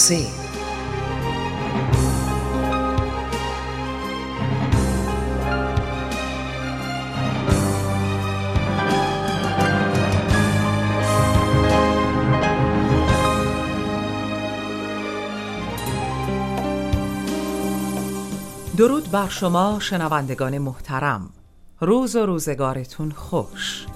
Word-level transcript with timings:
پرسه 0.00 0.26
درود 18.76 19.10
بر 19.10 19.28
شما 19.28 19.78
شنوندگان 19.80 20.58
محترم. 20.58 21.30
روز 21.80 22.16
و 22.16 22.26
روزگارتون 22.26 23.10
خوش. 23.10 23.86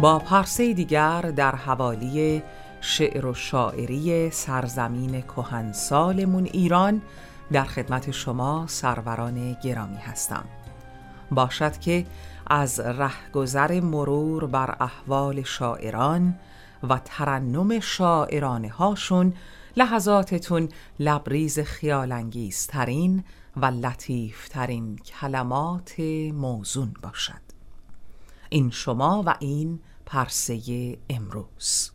با 0.00 0.18
پرسه 0.18 0.72
دیگر 0.72 1.20
در 1.20 1.54
حوالی 1.54 2.42
شعر 2.86 3.26
و 3.26 3.34
شاعری 3.34 4.30
سرزمین 4.30 5.20
کهنسالمون 5.20 6.44
ایران 6.44 7.02
در 7.52 7.64
خدمت 7.64 8.10
شما 8.10 8.66
سروران 8.66 9.52
گرامی 9.52 9.96
هستم. 9.96 10.44
باشد 11.30 11.78
که 11.78 12.06
از 12.46 12.80
رهگذر 12.80 13.80
مرور 13.80 14.46
بر 14.46 14.76
احوال 14.80 15.42
شاعران 15.42 16.38
و 16.88 17.00
ترنم 17.04 17.80
شاعرانه 17.80 18.68
هاشون 18.68 19.34
لحظاتتون 19.76 20.68
لبریز 20.98 21.60
خیالانگیزترین 21.60 23.24
و 23.56 23.66
لطیفترین 23.66 24.96
کلمات 24.96 26.00
موزون 26.34 26.94
باشد. 27.02 27.44
این 28.48 28.70
شما 28.70 29.22
و 29.26 29.34
این 29.40 29.80
پرسه 30.06 30.98
امروز. 31.10 31.93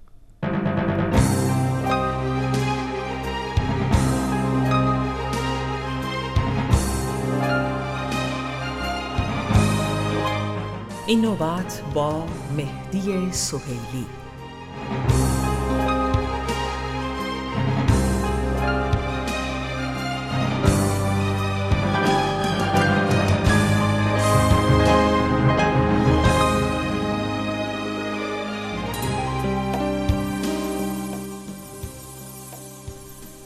این 11.09 11.21
نوبت 11.21 11.81
با 11.93 12.25
مهدی 12.57 13.31
سهیلی. 13.31 14.05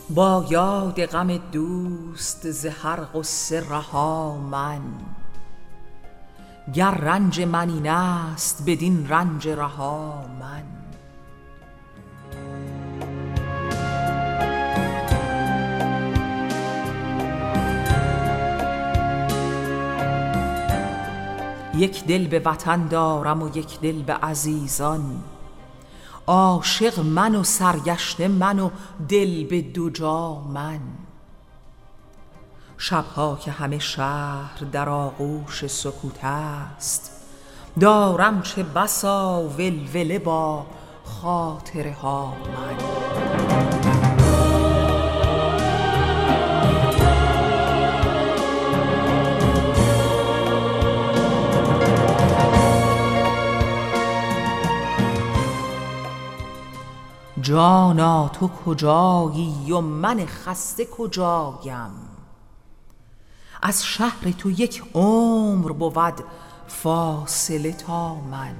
با 0.09 0.45
یاد 0.49 1.05
غم 1.05 1.37
دوست 1.37 2.51
ز 2.51 2.65
هر 2.65 3.03
غصه 3.03 3.59
رها 3.59 4.37
من 4.37 4.81
گر 6.71 6.91
رنج 6.91 7.41
من 7.41 7.69
این 7.69 7.89
است 7.89 8.63
بدین 8.65 9.09
رنج 9.09 9.47
رها 9.47 10.25
من. 10.39 10.63
یک 21.75 22.05
دل 22.05 22.27
به 22.27 22.39
وطن 22.39 22.87
دارم 22.87 23.43
و 23.43 23.57
یک 23.57 23.79
دل 23.79 24.01
به 24.01 24.13
عزیزان. 24.13 25.23
عاشق 26.27 26.99
من 26.99 27.35
و 27.35 27.43
سرگشته 27.43 28.27
من 28.27 28.59
و 28.59 28.69
دل 29.09 29.43
به 29.43 29.61
دو 29.61 29.89
جا 29.89 30.41
من. 30.41 30.79
شبها 32.85 33.35
که 33.35 33.51
همه 33.51 33.79
شهر 33.79 34.63
در 34.71 34.89
آغوش 34.89 35.67
سکوت 35.67 36.23
است. 36.23 37.11
دارم 37.79 38.41
چه 38.41 38.63
بسا 38.63 39.43
ولوله 39.43 40.19
با 40.19 40.65
خاطره 41.05 41.93
ها 41.93 42.33
من 42.35 42.77
جانا 57.41 58.29
تو 58.29 58.49
کجایی 58.65 59.71
و 59.71 59.81
من 59.81 60.25
خسته 60.25 60.85
کجایم؟ 60.85 62.02
از 63.65 63.85
شهر 63.85 64.31
تو 64.31 64.51
یک 64.51 64.83
عمر 64.93 65.71
بود 65.71 66.23
فاصله 66.67 67.71
تا 67.71 68.15
من. 68.15 68.55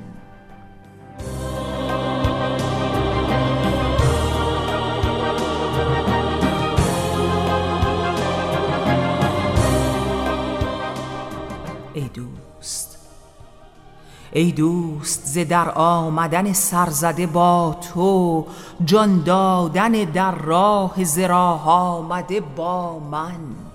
ای 11.94 12.10
دوست 12.14 12.98
ای 14.32 14.52
دوست 14.52 15.26
ز 15.26 15.38
در 15.38 15.70
آمدن 15.70 16.54
سرزده 16.54 17.28
با 17.28 17.78
تو 17.94 18.46
جان 18.86 19.24
دادن 19.24 19.92
در 19.92 20.36
راه 20.36 21.04
ز 21.04 21.20
راه 21.20 21.70
آمده 21.70 22.42
با 22.42 23.00
من. 23.00 23.73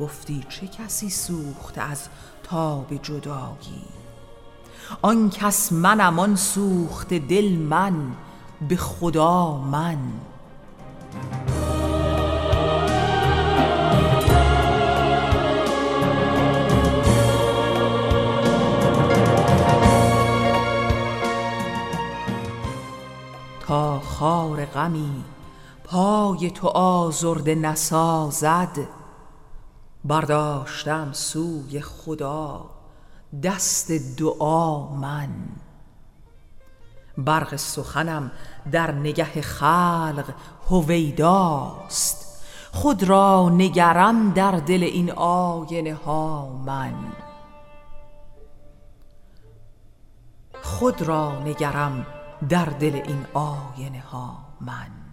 گفتی 0.00 0.44
چه 0.48 0.66
کسی 0.66 1.10
سوخته 1.10 1.80
از 1.80 2.08
تاب 2.42 2.94
جدایی؟ 3.02 3.84
آن 5.02 5.30
کس 5.30 5.72
منم 5.72 6.18
آن 6.18 6.36
سوخته 6.36 7.18
دل 7.18 7.48
من 7.48 8.12
به 8.68 8.76
خدا 8.76 9.56
من. 9.56 9.98
تا 23.66 24.00
خار 24.00 24.64
غمی 24.64 25.24
پای 25.84 26.50
تو 26.50 26.68
آزرده 26.68 27.54
نسازد 27.54 28.97
برداشتم 30.04 31.12
سوی 31.12 31.80
خدا 31.80 32.70
دست 33.42 33.92
دعا 33.92 34.94
من. 34.94 35.28
برق 37.18 37.56
سخنم 37.56 38.32
در 38.72 38.92
نگه 38.92 39.40
خلق 39.40 40.34
هویداست 40.70 42.42
خود 42.72 43.02
را 43.02 43.48
نگرم 43.48 44.32
در 44.32 44.50
دل 44.50 44.82
این 44.82 45.10
آینه 45.12 45.94
ها 45.94 46.48
من. 46.66 46.94
خود 50.62 51.02
را 51.02 51.40
نگرم 51.44 52.06
در 52.48 52.64
دل 52.64 53.02
این 53.04 53.26
آینه 53.34 54.00
ها 54.00 54.36
من. 54.60 55.07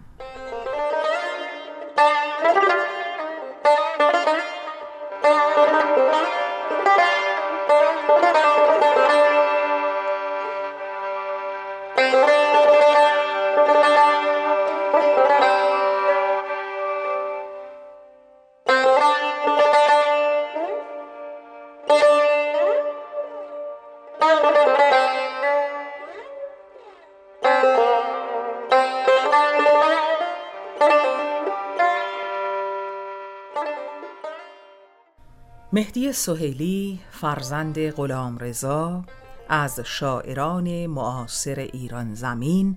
مهدی 35.76 36.12
سهیلی 36.12 37.00
فرزند 37.10 37.90
غلامرضا 37.90 39.04
از 39.48 39.80
شاعران 39.80 40.86
معاصر 40.86 41.60
ایران 41.60 42.14
زمین 42.14 42.76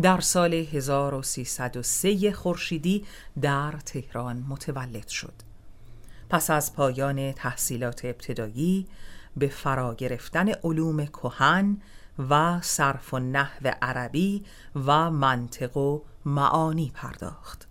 در 0.00 0.20
سال 0.20 0.54
1303 0.54 2.32
خورشیدی 2.32 3.04
در 3.40 3.72
تهران 3.72 4.44
متولد 4.48 5.08
شد. 5.08 5.32
پس 6.30 6.50
از 6.50 6.74
پایان 6.74 7.32
تحصیلات 7.32 8.04
ابتدایی 8.04 8.86
به 9.36 9.48
فرا 9.48 9.94
گرفتن 9.94 10.48
علوم 10.48 11.06
کهن 11.06 11.76
و 12.30 12.60
صرف 12.60 13.14
و 13.14 13.18
نحو 13.18 13.72
عربی 13.82 14.44
و 14.86 15.10
منطق 15.10 15.76
و 15.76 16.00
معانی 16.24 16.92
پرداخت. 16.94 17.67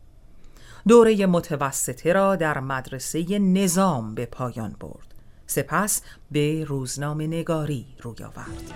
دوره 0.87 1.25
متوسطه 1.25 2.13
را 2.13 2.35
در 2.35 2.59
مدرسه 2.59 3.39
نظام 3.39 4.15
به 4.15 4.25
پایان 4.25 4.75
برد. 4.79 5.07
سپس 5.47 6.01
به 6.31 6.63
روزنامه 6.63 7.27
نگاری 7.27 7.85
روی 8.01 8.23
آورد. 8.23 8.73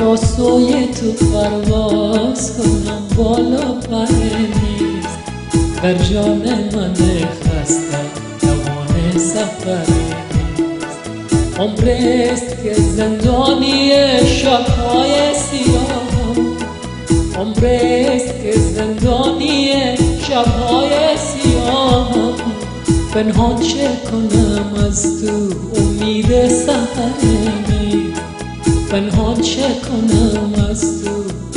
با 0.00 0.16
سوی 0.16 0.86
تو 0.86 1.12
پرواز 1.12 2.58
کنم 2.58 3.08
بالا 3.16 3.80
پر 3.80 4.12
نیست. 4.12 5.18
در 5.82 5.94
جان 5.94 6.38
من 6.38 6.94
خستم 7.24 8.06
توان 8.40 9.18
سفر 9.18 9.86
نیست. 9.86 10.22
عمرست 11.58 12.62
که 12.62 12.74
زندانی 12.74 13.92
شبهای 14.26 15.31
عمرست 17.42 18.42
که 18.42 18.52
زندانی 18.52 19.72
شبهای 20.28 20.90
سیاه. 21.16 22.12
پنهان 23.14 23.60
چه 23.60 23.88
کنم 24.10 24.84
از 24.86 25.22
تو 25.22 25.48
امید 25.76 26.32
نیست 26.32 26.70
پنهان 28.90 29.40
چه 29.40 29.62
کنم 29.62 30.64
از 30.70 31.04
تو 31.04 31.10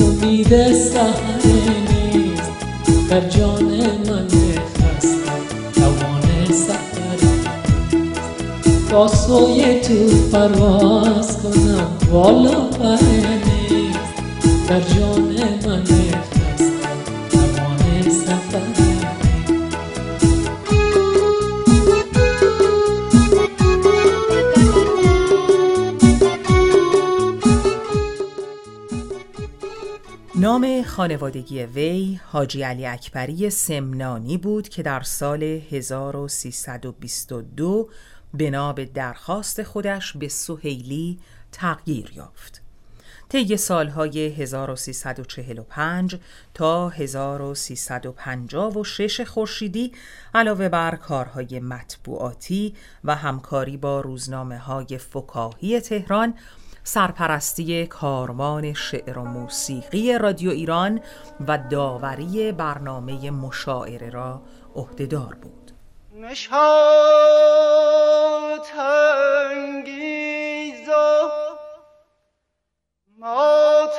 امید 0.04 0.74
سهر 0.74 1.42
نیست 1.46 2.52
در 3.10 3.30
جان 3.30 3.64
من 3.64 4.28
خستم 4.28 5.42
توان 5.76 6.54
سفر 6.54 7.28
با 8.92 9.08
سوی 9.08 9.80
تو 9.80 10.28
پرواز 10.32 11.38
کنم 11.38 11.88
والا 12.12 12.60
پر 12.60 13.55
نام 30.36 30.84
خانوادگی 30.84 31.64
وی 31.64 32.20
حاجی 32.26 32.62
علی 32.62 32.86
اکبری 32.86 33.50
سمنانی 33.50 34.38
بود 34.38 34.70
که 34.70 34.84
در 34.84 35.02
سال 35.02 35.44
1322 35.44 37.90
بنا 38.34 38.74
به 38.74 38.86
درخواست 38.86 39.64
خودش 39.64 40.18
به 40.18 40.28
سهیلی 40.28 41.20
تغییر 41.52 42.12
یافت. 42.16 42.65
طی 43.30 43.58
سالهای 43.58 44.28
1345 44.28 46.20
تا 46.54 46.90
1356 46.90 49.22
خورشیدی 49.22 49.92
علاوه 50.36 50.70
بر 50.70 50.96
کارهای 50.96 51.60
مطبوعاتی 51.60 52.76
و 53.04 53.16
همکاری 53.16 53.78
با 53.78 54.02
روزنامه 54.02 54.58
های 54.58 54.98
فکاهی 54.98 55.80
تهران 55.80 56.34
سرپرستی 56.84 57.88
کارمان 57.88 58.74
شعر 58.74 59.20
و 59.20 59.24
موسیقی 59.24 60.18
رادیو 60.18 60.50
ایران 60.50 61.00
و 61.48 61.58
داوری 61.58 62.52
برنامه 62.52 63.32
مشاعره 63.32 64.10
را 64.10 64.42
عهدهدار 64.76 65.38
بود. 65.42 65.72
نشاط 73.26 73.96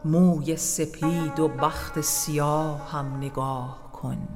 موی 0.06 0.56
سپید 0.56 1.40
و 1.40 1.48
بخت 1.48 2.00
سیاه 2.00 2.90
هم 2.90 3.16
نگاه 3.16 3.92
کن. 3.92 4.28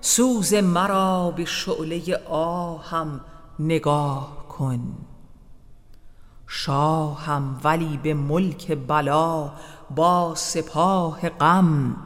سوز 0.00 0.54
مرا 0.54 1.30
به 1.30 1.44
شعله 1.44 2.16
آهم 2.30 3.20
نگاه 3.58 4.48
کن. 4.48 4.80
شاهم 6.46 7.60
ولی 7.64 7.96
به 7.96 8.14
ملک 8.14 8.78
بلا 8.88 9.52
با 9.96 10.34
سپاه 10.34 11.28
غم. 11.28 11.96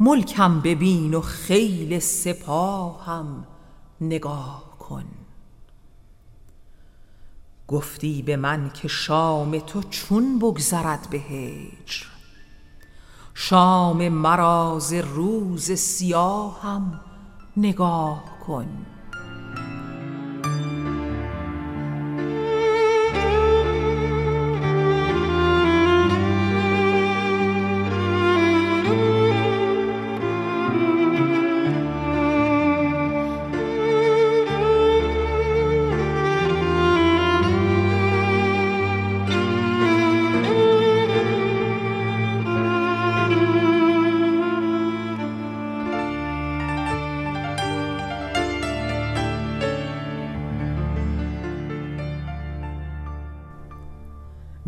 ملکم 0.00 0.60
ببین 0.60 1.14
و 1.14 1.20
خیل 1.20 1.98
سپاهم 1.98 3.44
نگاه 4.00 4.78
کن. 4.78 5.17
گفتی 7.68 8.22
به 8.22 8.36
من 8.36 8.70
که 8.70 8.88
شام 8.88 9.58
تو 9.58 9.82
چون 9.82 10.38
بگذرد 10.38 11.08
به 11.10 11.18
هجر. 11.18 12.06
شام 13.34 14.08
مرا 14.08 14.78
ز 14.80 14.92
روز 14.92 15.72
سیاهم 15.72 17.00
نگاه 17.56 18.24
کن. 18.46 18.86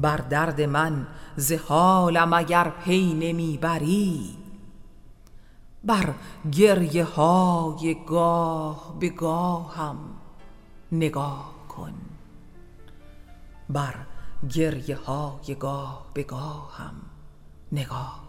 بر 0.00 0.16
درد 0.16 0.61
من 0.61 1.07
ز 1.37 1.52
حالم 1.52 2.33
اگر 2.33 2.71
پی 2.71 3.14
نمی 3.14 3.59
بری 3.59 4.37
بر 5.85 6.14
گریه 6.52 7.04
های 7.04 7.97
گاه 8.07 8.97
به 8.99 9.09
گاهم 9.09 9.97
نگاه 10.92 11.54
کن. 11.69 11.95
بر 13.69 13.95
گریه 14.54 14.97
های 14.97 15.54
گاه 15.54 16.07
به 16.14 16.23
گاهم 16.23 16.95
نگاه 17.73 18.19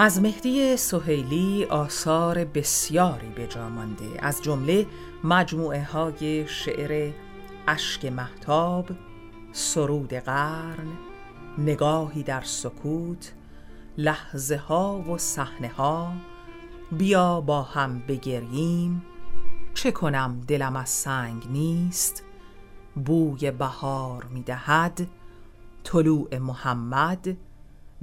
از 0.00 0.22
مهدی 0.22 0.76
سهیلی 0.76 1.64
آثار 1.64 2.44
بسیاری 2.44 3.28
به 3.28 3.46
جا 3.46 3.68
مانده. 3.68 4.04
از 4.18 4.42
جمله 4.42 4.86
مجموعه 5.24 5.84
های 5.84 6.46
شعر 6.46 7.12
اشک 7.68 8.04
محتاب 8.04 8.90
سرود 9.52 10.14
قرن 10.14 10.88
نگاهی 11.58 12.22
در 12.22 12.40
سکوت 12.40 13.32
لحظه 13.96 14.56
ها 14.56 14.98
و 14.98 15.18
صحنه 15.18 15.68
ها 15.68 16.12
بیا 16.92 17.40
با 17.40 17.62
هم 17.62 18.02
بگریم. 18.08 19.02
چه 19.74 19.92
کنم 19.92 20.40
دلم 20.48 20.76
از 20.76 20.88
سنگ 20.88 21.46
نیست؟ 21.50 22.24
بوی 23.04 23.50
بهار 23.50 24.24
می‌دهد 24.24 25.06
طلوع 25.84 26.38
محمد 26.38 27.36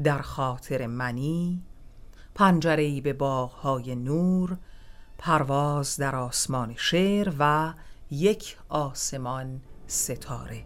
در 0.04 0.22
خاطر 0.22 0.88
منی. 0.88 1.62
پنجره 2.36 3.02
به 3.02 3.14
باغهای 3.14 3.96
نور 3.96 4.58
پرواز 5.18 5.98
در 5.98 6.16
آسمان 6.16 6.74
شعر 6.78 7.34
و 7.40 7.74
یک 8.12 8.58
آسمان 8.70 9.62
ستاره. 9.88 10.66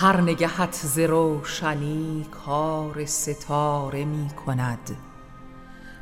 هر 0.00 0.20
نگهت 0.20 0.72
ز 0.72 0.98
روشنی 0.98 2.26
کار 2.44 3.04
ستاره 3.04 4.04
می 4.04 4.30
کند. 4.46 4.96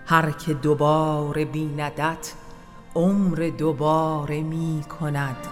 هر 0.06 0.30
که 0.30 0.54
دوباره 0.54 1.44
بیندت 1.44 2.32
عمر 2.94 3.50
دوباره 3.58 4.42
می 4.42 4.84
کند. 5.00 5.46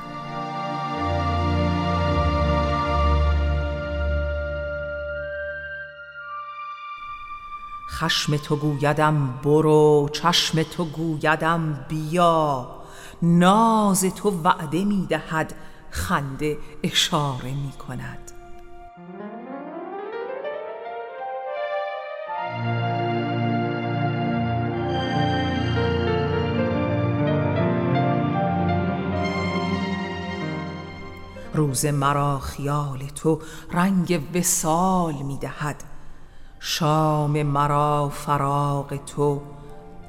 خشم 7.91 8.37
تو 8.37 8.57
گویدم 8.57 9.41
برو 9.45 10.09
چشم 10.13 10.63
تو 10.63 10.85
گویدم 10.85 11.87
بیا. 11.89 12.69
ناز 13.23 14.05
تو 14.05 14.31
وعده 14.31 14.85
می 14.85 15.07
دهد 15.07 15.55
خنده 15.91 16.59
اشاره 16.83 17.55
می 17.55 17.73
کند. 17.73 18.36
روز 31.57 31.87
مرا 31.87 32.39
خیال 32.39 32.99
تو 32.99 33.41
رنگ 33.73 34.23
وسال 34.35 35.15
می 35.15 35.39
دهد. 35.39 35.85
شام 36.61 37.43
مرا 37.43 38.09
فراق 38.09 38.97
تو 38.97 39.43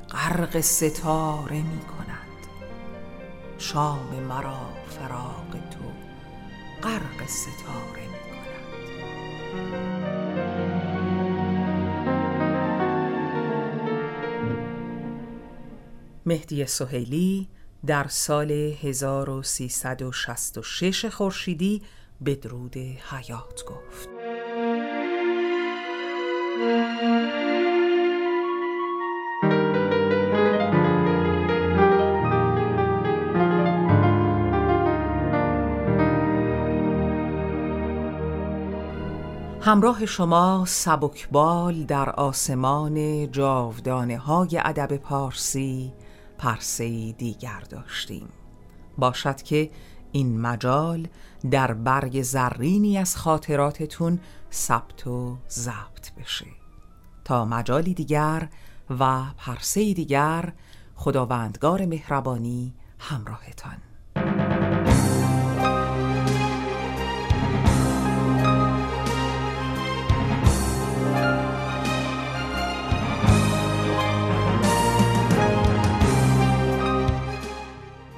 غرق 0.10 0.60
ستاره 0.60 1.62
می 1.62 1.82
کند. 1.82 2.18
شام 3.58 4.24
مرا 4.30 4.60
فراق 4.90 5.52
تو 5.52 5.86
غرق 6.84 7.28
ستاره 7.28 8.02
می 8.02 8.20
کند. 8.32 8.48
مهدی 16.26 16.66
سهیلی 16.66 17.50
در 17.86 18.08
سال 18.08 18.52
1366 18.52 21.06
خورشیدی 21.06 21.82
بدرود 22.26 22.78
حیات 22.78 23.64
گفت. 23.66 24.10
همراه 39.68 40.06
شما 40.06 40.64
سبکبال 40.68 41.84
در 41.84 42.10
آسمان 42.10 43.32
جاودانه 43.32 44.18
های 44.18 44.62
ادب 44.66 44.98
پارسی 44.98 45.94
پرسه 46.38 47.12
دیگر 47.12 47.60
داشتیم. 47.60 48.30
باشد 48.98 49.42
که 49.42 49.72
این 50.12 50.42
مجال 50.42 51.08
در 51.52 51.74
برگ 51.74 52.22
زرینی 52.22 52.98
از 52.98 53.18
خاطراتتون 53.18 54.20
ثبت 54.52 55.08
و 55.08 55.38
ضبط 55.50 56.12
بشه. 56.18 56.48
تا 57.26 57.46
مجالی 57.46 57.94
دیگر 57.94 58.50
و 59.00 59.24
پرسه 59.38 59.94
دیگر 59.94 60.54
خداوندگار 60.96 61.86
مهربانی 61.86 62.74
همراهتان. 63.00 63.87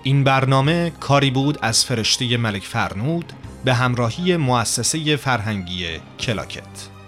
این 0.09 0.23
برنامه 0.23 0.91
کاری 0.99 1.31
بود 1.31 1.57
از 1.61 1.85
فرشته 1.85 2.37
ملک 2.37 2.63
فرنود 2.63 3.33
به 3.65 3.73
همراهی 3.73 4.37
مؤسسه 4.37 5.15
فرهنگی 5.15 5.85
کلاکت. 6.19 6.99